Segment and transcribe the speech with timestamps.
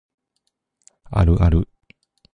[1.11, 1.69] あるある